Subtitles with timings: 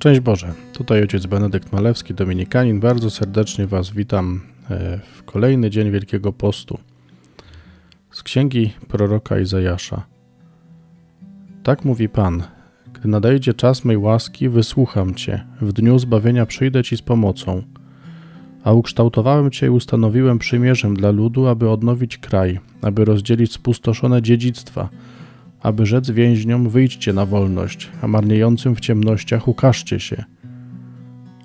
[0.00, 2.80] Szczęść Boże, tutaj ojciec Benedykt Malewski, Dominikanin.
[2.80, 4.40] Bardzo serdecznie Was witam
[4.70, 6.78] e, w kolejny dzień Wielkiego Postu
[8.10, 10.06] z księgi proroka Izajasza.
[11.62, 12.42] Tak mówi Pan:
[12.92, 17.62] Gdy nadejdzie czas mej łaski, wysłucham Cię, w dniu zbawienia przyjdę Ci z pomocą.
[18.64, 24.88] A ukształtowałem Cię i ustanowiłem przymierzem dla ludu, aby odnowić kraj, aby rozdzielić spustoszone dziedzictwa
[25.62, 30.24] aby rzec więźniom: Wyjdźcie na wolność, a marniejącym w ciemnościach ukażcie się.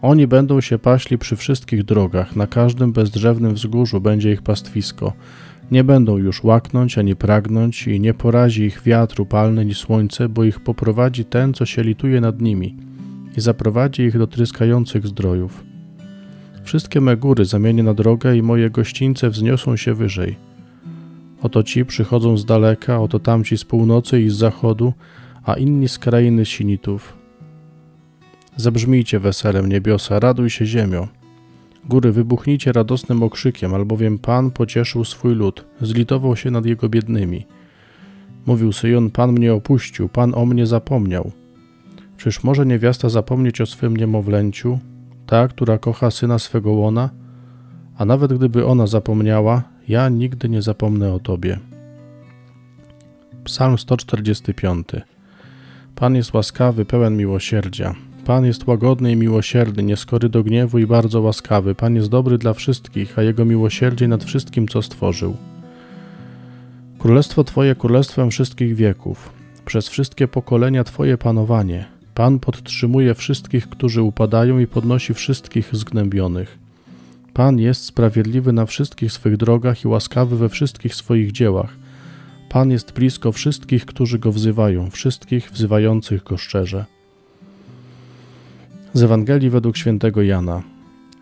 [0.01, 5.13] Oni będą się paśli przy wszystkich drogach, na każdym bezdrzewnym wzgórzu będzie ich pastwisko.
[5.71, 10.43] Nie będą już łaknąć ani pragnąć, i nie porazi ich wiatr upalny ni słońce, bo
[10.43, 12.75] ich poprowadzi ten, co się lituje nad nimi,
[13.37, 15.63] i zaprowadzi ich do tryskających zdrojów.
[16.63, 20.35] Wszystkie me góry zamienię na drogę, i moje gościńce wzniosą się wyżej.
[21.45, 24.93] Oto ci przychodzą z daleka, oto tamci z północy i z zachodu,
[25.43, 27.17] a inni z krainy Sinitów.
[28.55, 31.07] Zabrzmijcie weselem niebiosa, raduj się ziemio.
[31.89, 37.45] Góry, wybuchnijcie radosnym okrzykiem, albowiem Pan pocieszył swój lud, zlitował się nad jego biednymi.
[38.45, 41.31] Mówił Syjon, Pan mnie opuścił, Pan o mnie zapomniał.
[42.17, 44.79] Czyż może niewiasta zapomnieć o swym niemowlęciu,
[45.25, 47.09] ta, która kocha syna swego łona?
[47.97, 51.59] A nawet gdyby ona zapomniała, ja nigdy nie zapomnę o Tobie.
[53.43, 54.87] Psalm 145.
[55.95, 57.95] Pan jest łaskawy, pełen miłosierdzia.
[58.25, 61.75] Pan jest łagodny i miłosierny, nieskory do gniewu i bardzo łaskawy.
[61.75, 65.37] Pan jest dobry dla wszystkich, a Jego miłosierdzie nad wszystkim, co stworzył.
[66.99, 69.33] Królestwo Twoje królestwem wszystkich wieków.
[69.65, 71.85] Przez wszystkie pokolenia Twoje panowanie.
[72.13, 76.64] Pan podtrzymuje wszystkich, którzy upadają i podnosi wszystkich zgnębionych.
[77.35, 81.77] Pan jest sprawiedliwy na wszystkich swych drogach i łaskawy we wszystkich swoich dziełach.
[82.49, 86.85] Pan jest blisko wszystkich, którzy go wzywają, wszystkich wzywających go szczerze.
[88.93, 90.63] Z Ewangelii według świętego Jana.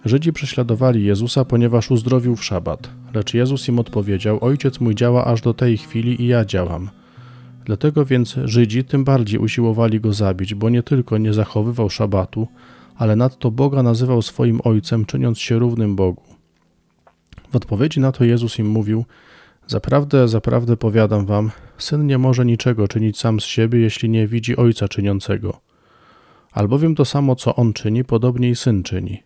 [0.06, 5.42] Żydzi prześladowali Jezusa, ponieważ uzdrowił w szabat, lecz Jezus im odpowiedział: Ojciec mój działa aż
[5.42, 6.90] do tej chwili i ja działam.
[7.66, 12.48] Dlatego więc Żydzi tym bardziej usiłowali go zabić, bo nie tylko nie zachowywał szabatu,
[12.96, 16.24] ale nadto Boga nazywał swoim Ojcem, czyniąc się równym Bogu.
[17.52, 19.06] W odpowiedzi na to Jezus im mówił:
[19.68, 24.58] Zaprawdę, zaprawdę powiadam wam, syn nie może niczego czynić sam z siebie, jeśli nie widzi
[24.58, 25.62] Ojca czyniącego.
[26.52, 29.24] Albowiem to samo, co on czyni, podobnie i syn czyni.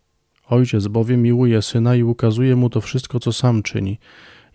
[0.49, 3.99] Ojciec bowiem miłuje syna i ukazuje mu to wszystko, co sam czyni,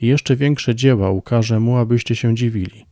[0.01, 2.87] i jeszcze większe dzieła ukaże mu, abyście się dziwili.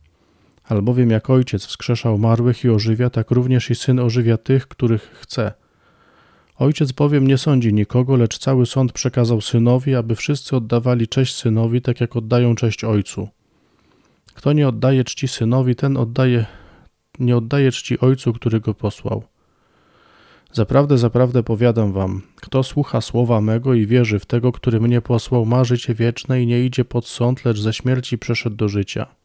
[0.63, 5.53] Albowiem jak ojciec wskrzeszał marłych i ożywia, tak również i syn ożywia tych, których chce.
[6.61, 11.81] Ojciec bowiem nie sądzi nikogo, lecz cały sąd przekazał synowi, aby wszyscy oddawali cześć synowi,
[11.81, 13.27] tak jak oddają cześć ojcu.
[14.33, 16.45] Kto nie oddaje czci synowi, ten oddaje,
[17.19, 19.23] nie oddaje czci ojcu, który go posłał.
[20.51, 25.45] Zaprawdę, zaprawdę powiadam wam, kto słucha słowa mego i wierzy w tego, który mnie posłał,
[25.45, 29.20] ma życie wieczne i nie idzie pod sąd, lecz ze śmierci przeszedł do życia.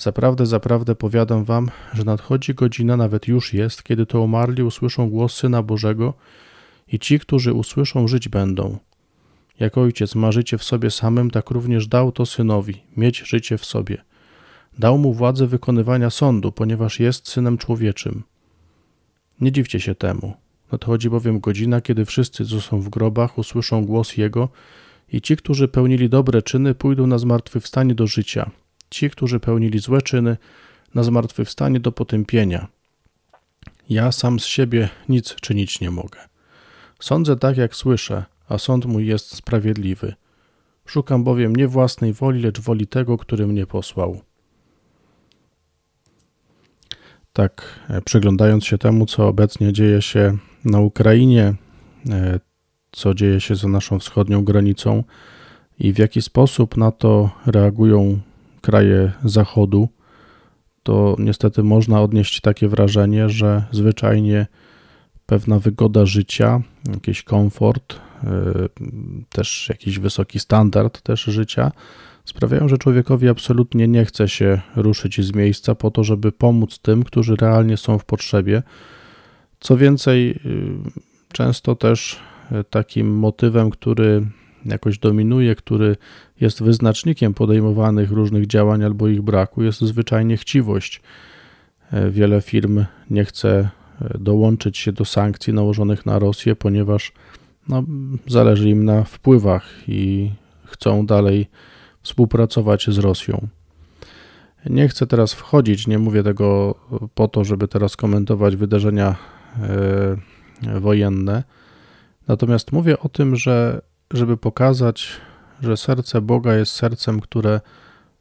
[0.00, 5.34] Zaprawdę, zaprawdę powiadam wam, że nadchodzi godzina, nawet już jest, kiedy to umarli usłyszą głos
[5.34, 6.14] Syna Bożego
[6.92, 8.78] i ci, którzy usłyszą, żyć będą.
[9.58, 13.64] Jak ojciec ma życie w sobie samym, tak również dał to synowi, mieć życie w
[13.64, 13.98] sobie.
[14.78, 18.22] Dał mu władzę wykonywania sądu, ponieważ jest synem człowieczym.
[19.40, 20.34] Nie dziwcie się temu.
[20.72, 24.48] Nadchodzi bowiem godzina, kiedy wszyscy, co są w grobach, usłyszą głos Jego
[25.12, 28.50] i ci, którzy pełnili dobre czyny, pójdą na zmartwychwstanie do życia–
[28.90, 30.36] ci, którzy pełnili złe czyny,
[30.94, 32.68] na zmartwychwstanie do potępienia.
[33.88, 36.18] Ja sam z siebie nic czynić nie mogę.
[37.00, 40.14] Sądzę tak, jak słyszę, a sąd mój jest sprawiedliwy.
[40.86, 44.20] Szukam bowiem nie własnej woli, lecz woli tego, który mnie posłał.
[47.32, 51.54] Tak, e, przyglądając się temu, co obecnie dzieje się na Ukrainie,
[52.10, 52.40] e,
[52.92, 55.04] co dzieje się za naszą wschodnią granicą
[55.78, 58.20] i w jaki sposób na to reagują
[58.60, 59.88] kraje Zachodu,
[60.82, 64.46] to niestety można odnieść takie wrażenie, że zwyczajnie
[65.26, 66.60] pewna wygoda życia,
[66.92, 68.28] jakiś komfort, e,
[69.28, 71.72] też jakiś wysoki standard też życia
[72.24, 77.02] sprawiają, że człowiekowi absolutnie nie chce się ruszyć z miejsca po to, żeby pomóc tym,
[77.02, 78.62] którzy realnie są w potrzebie.
[79.60, 80.36] Co więcej, y,
[81.32, 82.20] często też
[82.52, 84.26] e, takim motywem, który
[84.64, 85.96] jakoś dominuje, który
[86.40, 91.02] jest wyznacznikiem podejmowanych różnych działań albo ich braku, jest zwyczajnie chciwość.
[91.92, 93.68] E, wiele firm nie chce
[94.00, 97.12] e, dołączyć się do sankcji nałożonych na Rosję, ponieważ
[97.68, 97.84] no,
[98.26, 100.30] zależy im na wpływach i
[100.64, 101.46] chcą dalej
[102.02, 103.48] współpracować z Rosją.
[104.66, 106.74] Nie chcę teraz wchodzić, nie mówię tego
[107.14, 109.16] po to, żeby teraz komentować wydarzenia
[110.66, 111.44] e, wojenne.
[112.28, 115.08] Natomiast mówię o tym, że żeby pokazać,
[115.62, 117.60] że serce Boga jest sercem, które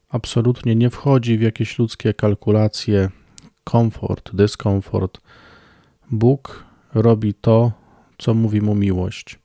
[0.10, 3.10] absolutnie nie wchodzi w jakieś ludzkie kalkulacje,
[3.64, 5.22] komfort, dyskomfort.
[6.12, 6.64] Bóg
[6.94, 7.72] robi to,
[8.18, 9.40] co mówi mu miłość.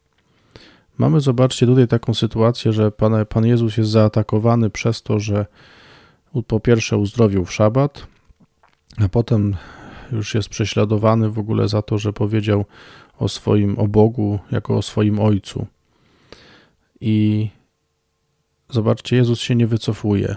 [0.98, 5.46] Mamy, zobaczcie, tutaj taką sytuację, że Pan, Pan Jezus jest zaatakowany przez to, że
[6.46, 8.06] po pierwsze uzdrowił w szabat,
[8.98, 9.56] a potem
[10.12, 12.64] już jest prześladowany w ogóle za to, że powiedział
[13.18, 15.66] o swoim o Bogu jako o swoim Ojcu.
[17.06, 17.50] I
[18.70, 20.36] zobaczcie, Jezus się nie wycofuje.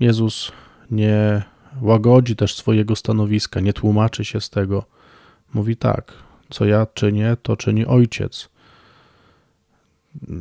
[0.00, 0.52] Jezus
[0.90, 1.42] nie
[1.80, 4.84] łagodzi też swojego stanowiska, nie tłumaczy się z tego.
[5.54, 6.12] Mówi tak,
[6.50, 8.48] co ja czynię, to czyni Ojciec.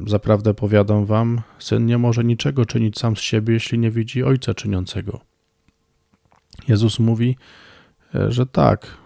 [0.07, 4.54] Zaprawdę powiadam wam, syn nie może niczego czynić sam z siebie, jeśli nie widzi ojca
[4.54, 5.19] czyniącego.
[6.68, 7.38] Jezus mówi,
[8.16, 8.98] e, że tak,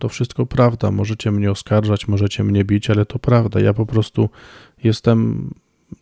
[0.00, 3.60] to wszystko prawda, możecie mnie oskarżać, możecie mnie bić, ale to prawda.
[3.60, 4.28] Ja po prostu
[4.84, 5.50] jestem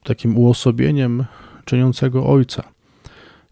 [0.03, 1.25] takim uosobieniem
[1.65, 2.63] czyniącego ojca.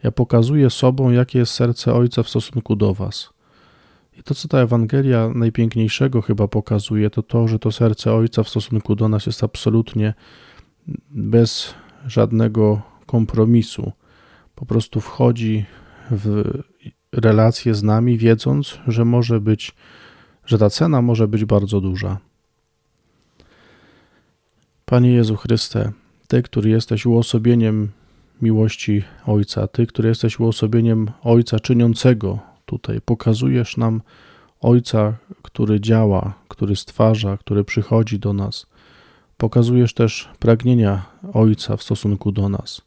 [0.03, 3.31] Ja pokazuję sobą, jakie jest serce ojca w stosunku do was.
[4.19, 8.49] I to, co ta Ewangelia najpiękniejszego chyba pokazuje, to to, że to serce ojca w
[8.49, 10.15] stosunku do nas jest absolutnie
[11.11, 11.75] bez
[12.07, 13.93] żadnego kompromisu.
[14.55, 15.65] Po prostu wchodzi
[16.11, 16.45] w
[17.13, 19.75] relacje z nami, wiedząc, że może być,
[20.47, 22.19] że ta cena może być bardzo duża.
[24.85, 25.93] Panie Jezu Chryste,
[26.29, 27.89] Ty, który jesteś uosobieniem
[28.43, 34.03] miłości Ojca, Ty, który jesteś uosobieniem Ojca czyniącego tutaj, pokazujesz nam
[34.61, 38.67] Ojca, który działa, który stwarza, który przychodzi do nas
[39.37, 42.83] Pokazujesz też pragnienia Ojca w stosunku do nas.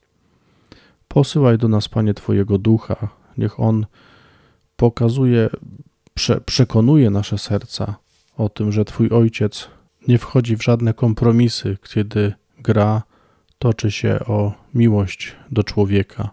[1.07, 3.07] Posyłaj do nas, Panie, Twojego ducha.
[3.37, 3.85] Niech on
[4.75, 5.49] pokazuje,
[6.19, 7.95] prze, przekonuje nasze serca
[8.37, 9.69] o tym, że Twój Ojciec
[10.07, 13.03] nie wchodzi w żadne kompromisy, kiedy gra
[13.59, 16.29] toczy się o miłość do człowieka.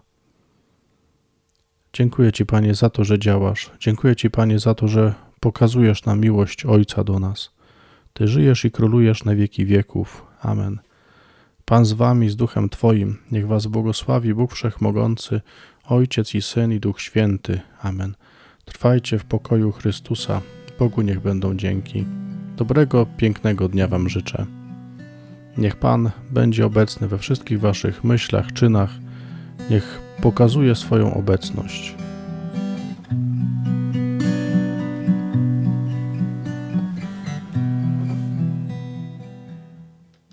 [1.93, 3.71] Dziękuję Ci, Panie, za to, że działasz.
[3.79, 7.51] Dziękuję Ci, Panie, za to, że pokazujesz nam miłość Ojca do nas.
[8.13, 10.25] Ty żyjesz i królujesz na wieki wieków.
[10.41, 10.79] Amen.
[11.65, 15.41] Pan z wami, z duchem Twoim, niech was błogosławi Bóg Wszechmogący,
[15.85, 17.59] Ojciec i Syn i Duch Święty.
[17.81, 18.15] Amen.
[18.67, 20.41] Trwajcie w pokoju Chrystusa.
[20.79, 22.05] Bogu niech będą dzięki.
[22.57, 24.45] Dobrego, pięknego dnia Wam życzę.
[25.57, 28.89] Niech Pan będzie obecny we wszystkich Waszych myślach, czynach.
[29.69, 31.95] Niech pokazuje swoją obecność.